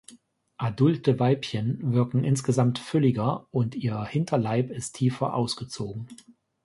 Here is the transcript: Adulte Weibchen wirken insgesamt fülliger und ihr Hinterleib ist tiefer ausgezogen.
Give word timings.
Adulte 0.57 1.19
Weibchen 1.19 1.93
wirken 1.93 2.23
insgesamt 2.23 2.79
fülliger 2.79 3.45
und 3.51 3.75
ihr 3.75 4.03
Hinterleib 4.03 4.71
ist 4.71 4.93
tiefer 4.95 5.35
ausgezogen. 5.35 6.07